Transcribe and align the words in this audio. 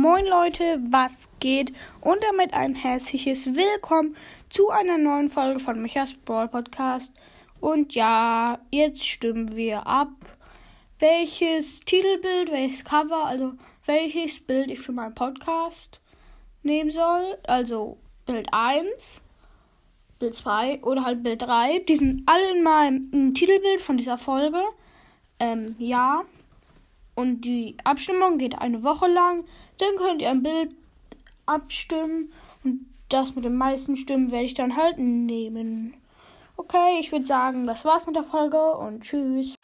Moin 0.00 0.26
Leute, 0.26 0.78
was 0.90 1.28
geht? 1.40 1.72
Und 2.00 2.22
damit 2.22 2.54
ein 2.54 2.76
herzliches 2.76 3.56
Willkommen 3.56 4.14
zu 4.48 4.70
einer 4.70 4.96
neuen 4.96 5.28
Folge 5.28 5.58
von 5.58 5.82
Michas 5.82 6.14
Brawl 6.14 6.46
Podcast. 6.46 7.12
Und 7.58 7.96
ja, 7.96 8.60
jetzt 8.70 9.04
stimmen 9.04 9.56
wir 9.56 9.88
ab, 9.88 10.12
welches 11.00 11.80
Titelbild, 11.80 12.52
welches 12.52 12.84
Cover, 12.84 13.24
also 13.24 13.54
welches 13.86 14.38
Bild 14.38 14.70
ich 14.70 14.78
für 14.78 14.92
meinen 14.92 15.16
Podcast 15.16 15.98
nehmen 16.62 16.92
soll. 16.92 17.36
Also 17.42 17.98
Bild 18.24 18.46
1, 18.52 19.20
Bild 20.20 20.36
2 20.36 20.80
oder 20.84 21.02
halt 21.02 21.24
Bild 21.24 21.42
3. 21.42 21.80
Die 21.88 21.96
sind 21.96 22.22
alle 22.26 22.52
in 22.56 22.62
meinem 22.62 23.34
Titelbild 23.34 23.80
von 23.80 23.96
dieser 23.96 24.16
Folge. 24.16 24.62
Ähm, 25.40 25.74
ja. 25.80 26.22
Und 27.18 27.40
die 27.40 27.76
Abstimmung 27.82 28.38
geht 28.38 28.60
eine 28.60 28.84
Woche 28.84 29.08
lang. 29.08 29.42
Dann 29.78 29.96
könnt 29.96 30.22
ihr 30.22 30.30
ein 30.30 30.44
Bild 30.44 30.72
abstimmen. 31.46 32.32
Und 32.62 32.86
das 33.08 33.34
mit 33.34 33.44
den 33.44 33.56
meisten 33.56 33.96
Stimmen 33.96 34.30
werde 34.30 34.44
ich 34.44 34.54
dann 34.54 34.76
halt 34.76 34.98
nehmen. 34.98 35.94
Okay, 36.56 37.00
ich 37.00 37.10
würde 37.10 37.26
sagen, 37.26 37.66
das 37.66 37.84
war's 37.84 38.06
mit 38.06 38.14
der 38.14 38.22
Folge 38.22 38.76
und 38.76 39.02
tschüss. 39.02 39.56